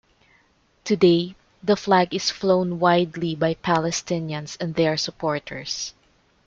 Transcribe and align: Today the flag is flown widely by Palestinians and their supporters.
Today 0.83 1.35
the 1.61 1.75
flag 1.75 2.11
is 2.15 2.31
flown 2.31 2.79
widely 2.79 3.35
by 3.35 3.53
Palestinians 3.53 4.57
and 4.59 4.73
their 4.73 4.97
supporters. 4.97 5.93